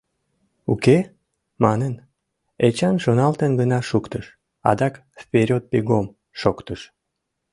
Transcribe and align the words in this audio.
Уке?» 0.71 0.97
манын, 1.63 1.93
Эчан 2.67 2.95
шоналтен 3.03 3.51
гына 3.61 3.79
шуктыш— 3.89 4.25
адак 4.69 4.93
«Вперёд, 5.21 5.63
бегом!» 5.71 6.07
шоктыш. 6.41 6.81